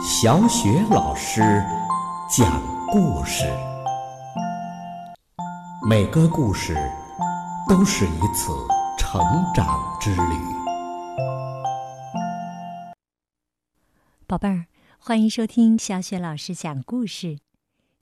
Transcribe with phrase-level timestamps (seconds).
[0.00, 1.40] 小雪老师
[2.30, 3.44] 讲故事，
[5.88, 6.76] 每个故事
[7.68, 8.52] 都是一次
[8.96, 9.20] 成
[9.52, 9.66] 长
[10.00, 10.38] 之旅。
[14.28, 14.66] 宝贝儿，
[14.98, 17.38] 欢迎收听小雪老师讲故事。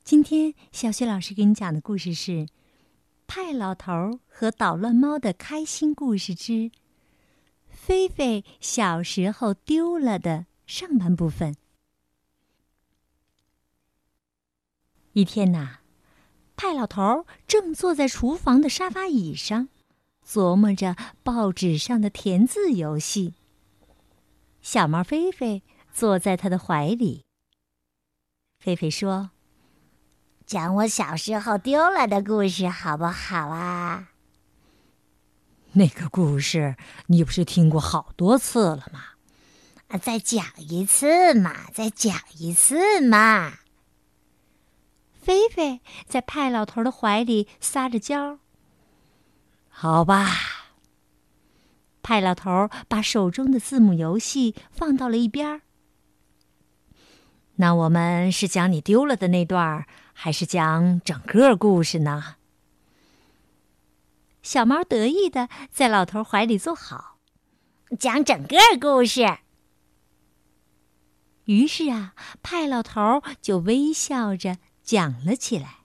[0.04, 2.32] 今天小雪老师给你讲的故事是
[3.26, 6.70] 《派老头和捣乱猫的开心故事之
[7.70, 11.56] 菲菲小时候丢了》的上半部分。
[15.16, 15.78] 一天呐，
[16.56, 19.70] 派老头正坐在厨房的沙发椅上，
[20.28, 23.32] 琢磨着报纸上的填字游戏。
[24.60, 27.24] 小猫菲菲坐在他的怀里。
[28.58, 29.30] 菲菲说
[30.44, 34.10] ：“讲我小时候丢了的故事，好不好啊？”
[35.72, 39.00] 那个故事你不是听过好多次了吗？
[39.88, 43.60] 啊，再讲一次嘛，再讲一次嘛。
[45.26, 48.38] 菲菲在派老头的怀里撒着娇。
[49.68, 50.28] 好吧。
[52.00, 55.62] 派老头把手中的字母游戏放到了一边儿。
[57.56, 62.36] 那我们是讲你丢了的那段，还是讲整个故事呢？
[64.44, 67.18] 小猫得意的在老头怀里坐好，
[67.98, 69.38] 讲整个故事。
[71.46, 74.58] 于是啊，派老头就微笑着。
[74.86, 75.80] 讲了起来。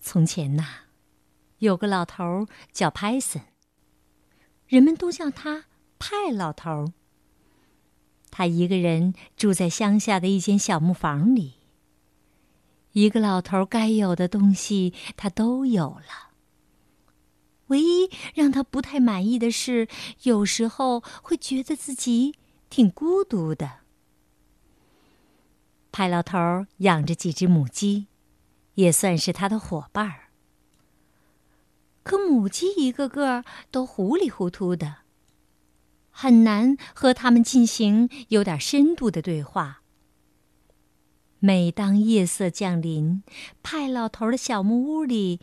[0.00, 0.64] 从前呐，
[1.58, 3.42] 有个老头叫派森，
[4.66, 5.66] 人们都叫他
[5.98, 6.94] 派老头。
[8.30, 11.56] 他一个人住在乡下的一间小木房里。
[12.92, 16.32] 一个老头该有的东西他都有了。
[17.66, 19.86] 唯一让他不太满意的是，
[20.22, 22.34] 有时候会觉得自己
[22.70, 23.80] 挺孤独的。
[25.98, 26.38] 派老头
[26.76, 28.06] 养着几只母鸡，
[28.74, 30.28] 也算是他的伙伴儿。
[32.04, 34.98] 可母鸡一个个都糊里糊涂的，
[36.10, 39.82] 很难和他们进行有点深度的对话。
[41.40, 43.24] 每当夜色降临，
[43.64, 45.40] 派老头的小木屋里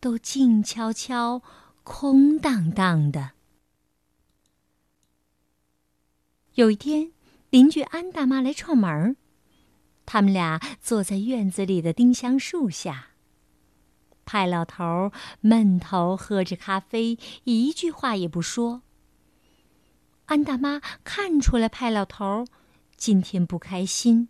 [0.00, 1.40] 都静悄悄、
[1.82, 3.30] 空荡荡的。
[6.56, 7.10] 有一天，
[7.48, 9.16] 邻居安大妈来串门儿。
[10.06, 13.08] 他们俩坐在院子里的丁香树下。
[14.26, 18.82] 派老头闷头喝着咖啡，一句话也不说。
[20.26, 22.46] 安大妈看出来派老头
[22.96, 24.28] 今天不开心。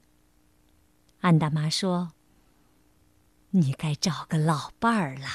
[1.20, 2.12] 安大妈说
[3.50, 5.30] ：“你该找个老伴儿啦，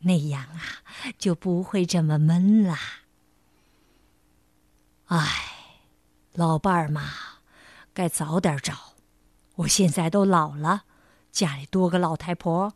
[0.00, 0.82] 那样啊
[1.16, 2.78] 就不会这么闷啦。”
[5.06, 5.86] 哎，
[6.32, 7.10] 老伴儿嘛，
[7.94, 8.87] 该早点找。
[9.58, 10.84] 我现在都老了，
[11.32, 12.74] 家里多个老太婆，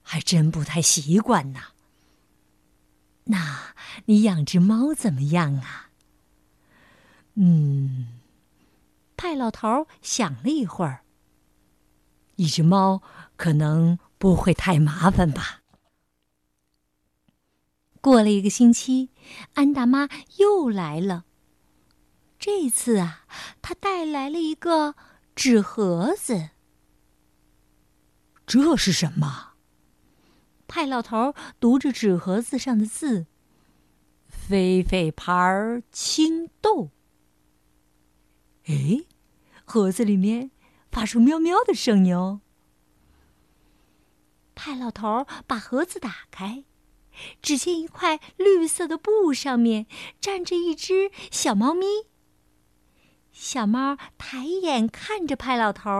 [0.00, 1.60] 还真不太习惯呢。
[3.24, 3.74] 那
[4.06, 5.90] 你养只猫怎么样啊？
[7.34, 8.20] 嗯，
[9.16, 11.04] 派老头想了一会儿。
[12.36, 13.02] 一只猫
[13.36, 15.60] 可能不会太麻烦吧。
[18.00, 19.10] 过了一个星期，
[19.54, 20.08] 安大妈
[20.38, 21.26] 又来了。
[22.38, 23.26] 这次啊，
[23.60, 24.94] 她带来了一个。
[25.34, 26.50] 纸盒子，
[28.46, 29.54] 这是什么？
[30.66, 33.26] 派老头读着纸盒子上的字
[34.26, 36.90] ：“菲菲牌青豆。”
[38.66, 39.04] 哎，
[39.64, 40.50] 盒子里面
[40.90, 42.40] 发出喵喵的声音哦。
[44.54, 46.64] 派老头把盒子打开，
[47.42, 49.86] 只见一块绿色的布上面
[50.20, 51.86] 站着一只小猫咪。
[53.34, 55.90] 小猫抬眼看着派老头，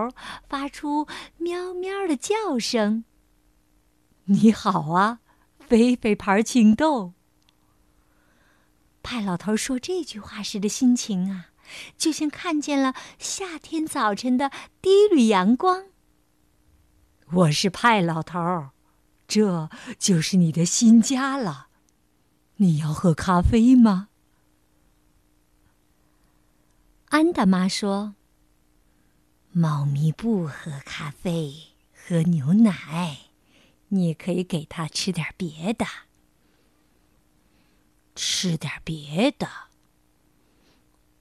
[0.48, 3.04] 发出喵喵的叫声。
[4.26, 5.18] “你好啊，
[5.58, 7.12] 菲菲牌青豆。”
[9.02, 11.46] 派老头说这句话时的心情啊，
[11.98, 15.86] 就像看见了夏天早晨的第一缕阳光。
[17.32, 18.68] 我是派老头，
[19.26, 19.68] 这
[19.98, 21.66] 就是你的新家了。
[22.58, 24.10] 你要喝咖啡吗？
[27.14, 28.16] 安大妈说
[29.54, 31.54] ：“猫咪不喝咖啡，
[31.92, 33.18] 喝牛奶。
[33.90, 35.86] 你可以给它吃点别的，
[38.16, 39.48] 吃点别的。”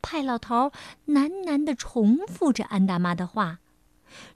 [0.01, 0.72] 派老头
[1.06, 3.60] 喃喃的重复着安大妈的话，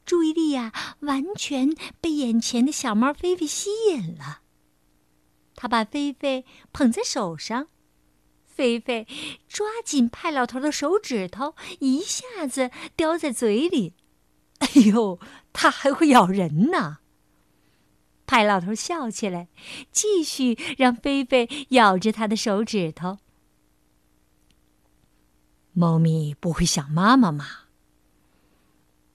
[0.06, 4.42] 注意力呀，完全被眼前的小猫菲菲吸引了。
[5.56, 7.69] 他把菲菲捧在手上。
[8.57, 9.07] 菲菲
[9.48, 13.94] 抓紧派老头的手指头，一下子叼在嘴里。
[14.57, 15.19] 哎呦，
[15.54, 16.98] 它还会咬人呢！
[18.25, 19.48] 派老头笑起来，
[19.92, 23.19] 继续让菲菲咬着他的手指头。
[25.74, 27.45] 猫咪不会想妈妈吗？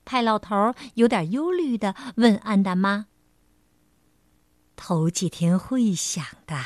[0.04, 3.06] 派老头有点忧虑的问安大妈。
[4.76, 6.56] 头几天会想的，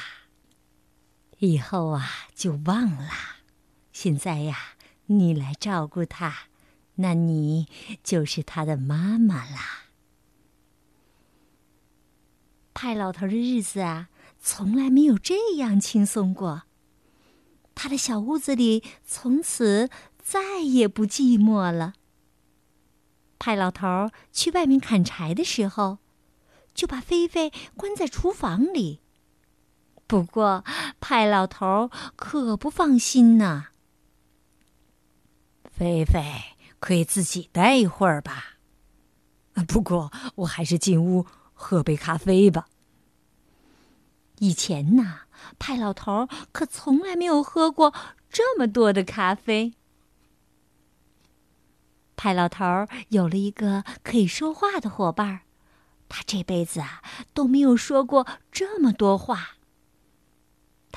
[1.38, 3.10] 以后啊就忘了。
[3.92, 4.56] 现在呀，
[5.06, 6.48] 你来照顾他，
[6.96, 7.68] 那你
[8.02, 9.84] 就是他的妈妈啦。
[12.74, 16.64] 派老头的日子啊，从来没有这样轻松过。
[17.74, 19.90] 他的小屋子里从此
[20.22, 21.94] 再也不寂寞了。
[23.38, 25.98] 派老头去外面砍柴的时候，
[26.74, 29.00] 就把菲菲关在厨房里。
[30.06, 30.64] 不过，
[31.00, 33.66] 派老头可不放心呢。
[35.70, 36.22] 菲菲
[36.78, 38.56] 可以自己待一会儿吧。
[39.66, 41.26] 不过，我还是进屋。
[41.58, 42.68] 喝杯咖啡吧。
[44.40, 45.20] 以前呢，
[45.58, 47.94] 派老头可从来没有喝过
[48.28, 49.72] 这么多的咖啡。
[52.14, 55.40] 派老头有了一个可以说话的伙伴，
[56.10, 59.55] 他这辈子啊都没有说过这么多话。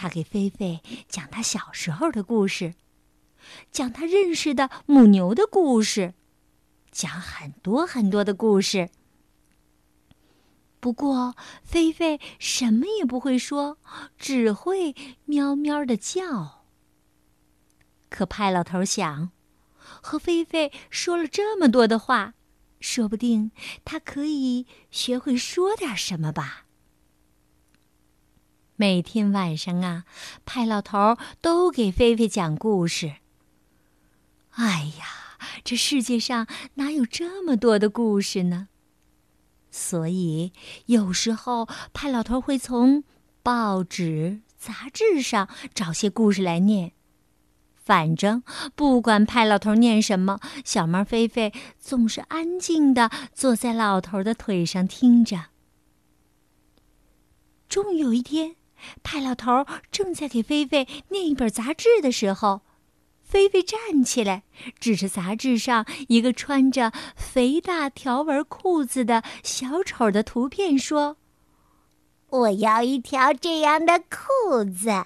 [0.01, 2.75] 他给菲菲讲他小时候的故事，
[3.69, 6.13] 讲他认识的母牛的故事，
[6.89, 8.91] 讲很多很多的故事。
[10.79, 11.35] 不过，
[11.65, 13.77] 菲菲什么也不会说，
[14.17, 16.63] 只会喵喵的叫。
[18.09, 19.31] 可派老头想，
[20.01, 22.35] 和菲菲说了这么多的话，
[22.79, 23.51] 说不定
[23.83, 26.67] 他可以学会说点什么吧。
[28.81, 30.05] 每天晚上啊，
[30.45, 33.15] 派老头都给菲菲讲故事。
[34.51, 35.05] 哎呀，
[35.65, 38.69] 这世界上哪有这么多的故事呢？
[39.69, 40.53] 所以，
[40.85, 43.03] 有时候派老头会从
[43.43, 46.93] 报纸、杂志上找些故事来念。
[47.75, 48.41] 反正
[48.75, 55.47] 不管派老头念什么，小猫菲菲总是安静的坐在老头的腿上听着。
[57.67, 58.55] 终于有一天，
[59.03, 62.61] 派老头正在给菲菲念一本杂志的时候。
[63.21, 64.41] 菲菲站起来，
[64.79, 71.17] 指着杂志上一个穿着肥大条纹裤子的小丑的图片说
[72.29, 75.05] ：“我要一条这样的裤子。”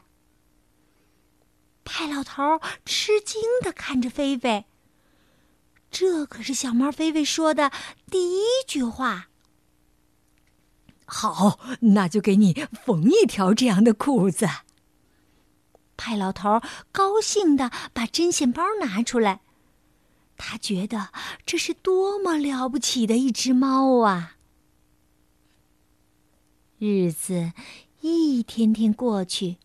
[1.83, 4.63] 派老头吃惊的看着菲菲。
[5.91, 7.73] 这可是小猫菲菲说的
[8.09, 9.27] 第一句话。
[11.13, 14.47] 好，那就给你缝一条这样的裤子。
[15.95, 16.59] 派老头
[16.91, 19.41] 高兴的把针线包拿出来，
[20.37, 21.09] 他觉得
[21.45, 24.37] 这是多么了不起的一只猫啊！
[26.79, 27.53] 日子
[28.01, 29.57] 一天天过去，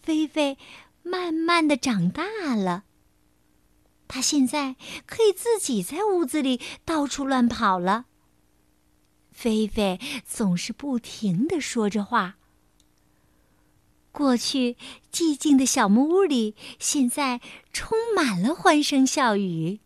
[0.00, 0.56] 菲菲
[1.02, 2.84] 慢慢的长大了。
[4.06, 8.06] 他现在可以自己在屋子里到处乱跑了。
[9.30, 12.36] 菲菲总是不停的说着话。
[14.12, 14.76] 过去
[15.12, 17.40] 寂静的小木屋里，现在
[17.72, 19.80] 充满了欢声笑语。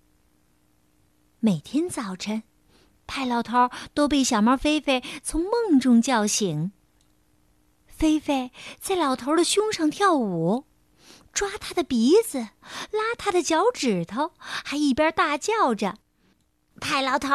[1.40, 2.42] 每天早晨，
[3.06, 6.72] 派老头都被小猫菲菲从梦中叫醒。
[7.86, 10.64] 菲菲在老头的胸上跳舞，
[11.32, 12.38] 抓他的鼻子，
[12.90, 15.98] 拉他的脚趾头，还一边大叫着
[16.80, 17.30] ：“派老头，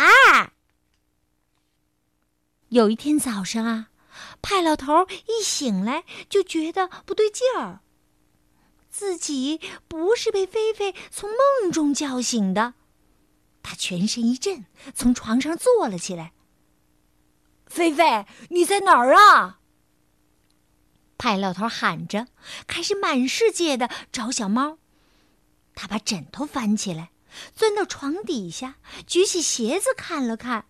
[2.69, 3.89] 有一天早上啊。
[4.43, 7.79] 派老头一醒来就觉得不对劲儿，
[8.89, 12.73] 自己不是被菲菲从梦中叫醒的，
[13.63, 16.33] 他全身一震，从床上坐了起来。
[17.65, 19.59] 菲菲，你在哪儿啊？
[21.17, 22.27] 派老头喊着，
[22.67, 24.77] 开始满世界的找小猫。
[25.75, 27.11] 他把枕头翻起来，
[27.55, 28.75] 钻到床底下，
[29.07, 30.65] 举起鞋子看了看，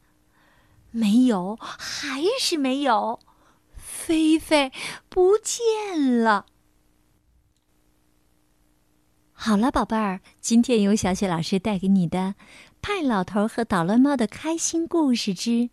[0.91, 3.19] 没有，还是没有。
[3.75, 4.71] 菲菲
[5.09, 6.45] 不见了。
[9.31, 12.19] 好了，宝贝儿，今天由小雪老师带给你的
[12.81, 15.69] 《派老头和捣乱猫的开心故事之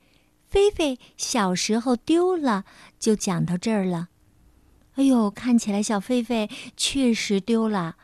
[0.49, 2.65] 菲菲小时候丢了》
[2.99, 4.09] 就讲到这儿了。
[4.95, 7.97] 哎呦，看起来小菲菲确实丢了。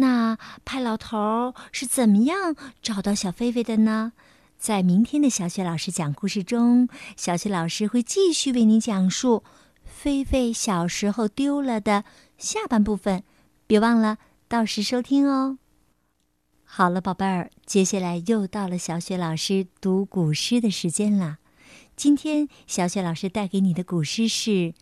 [0.00, 4.12] 那派老头是怎么样找到小菲菲的呢？
[4.58, 9.44] 在明天的小雪老师讲故事中，小雪老师会继续为你讲述。
[9.84, 12.04] 菲菲小时候丢了的
[12.38, 13.22] 下半部分，
[13.66, 15.58] 别忘了到时收听哦。
[16.64, 21.38] 好了，宝贝儿，接下来又到了小雪老师读古诗的时间了。
[21.96, 24.50] 今天小雪老师带给你的古诗是《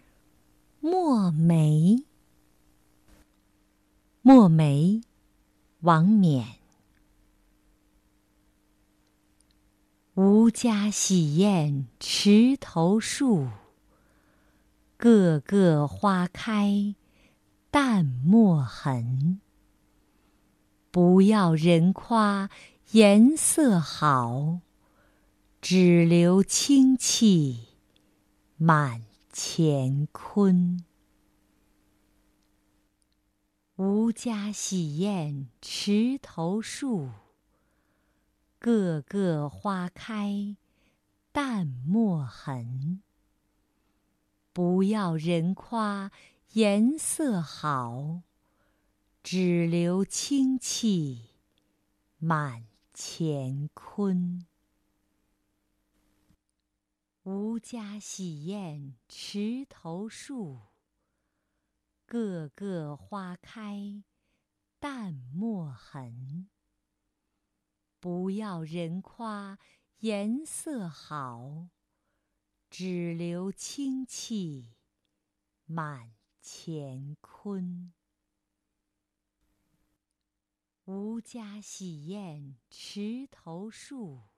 [0.80, 1.96] 墨梅》。
[4.22, 5.00] 《墨梅》，
[5.88, 6.46] 王冕。
[10.16, 13.48] 吾家洗砚池头树，
[14.98, 16.94] 个个花开
[17.70, 19.40] 淡墨痕。
[20.90, 22.50] 不要人夸
[22.90, 24.60] 颜色好。
[25.62, 27.68] 只留清气
[28.58, 30.84] 满乾坤。
[33.78, 37.10] 吾家洗砚池头树，
[38.58, 40.56] 个个花开
[41.30, 43.04] 淡墨痕。
[44.52, 46.10] 不要人夸
[46.54, 48.22] 颜色好，
[49.22, 51.26] 只留清气
[52.18, 54.44] 满乾坤。
[57.22, 60.62] 吾家洗砚池头树，
[62.08, 64.02] 个个花开
[64.78, 66.48] 淡墨痕。
[68.00, 69.58] 不要人夸
[69.98, 71.68] 颜色好，
[72.70, 74.72] 只留清气
[75.66, 77.92] 满乾坤。
[80.86, 84.30] 吾家洗砚池头树。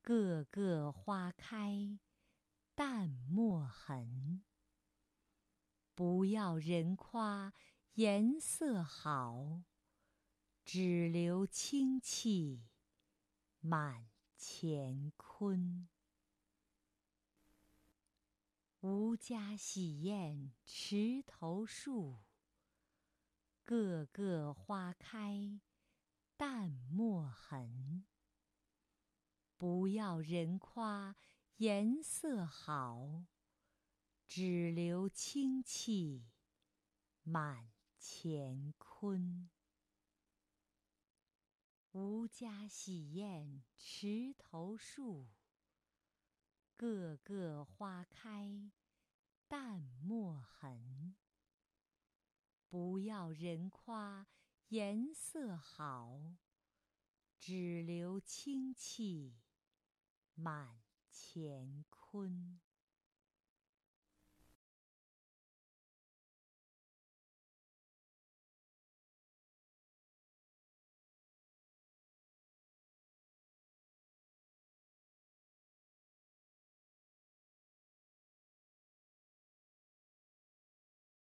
[0.00, 2.00] 个个花开
[2.74, 4.42] 淡墨痕。
[5.94, 7.52] 不要人夸
[7.94, 9.62] 颜色好，
[10.64, 12.64] 只留清气
[13.60, 14.08] 满
[14.38, 15.88] 乾坤。
[18.80, 22.20] 吾家洗砚池头树，
[23.64, 25.60] 个个花开
[26.36, 28.04] 淡墨痕。
[29.56, 31.14] 不要人夸
[31.58, 33.24] 颜色好，
[34.34, 36.24] 只留清气
[37.22, 37.70] 满
[38.00, 39.50] 乾坤。
[41.90, 45.28] 吾家洗砚池头树，
[46.78, 48.70] 个个花开
[49.48, 51.14] 淡墨痕。
[52.70, 54.26] 不要人夸
[54.68, 56.38] 颜色好，
[57.38, 59.36] 只留清气。
[60.34, 62.58] 满乾坤。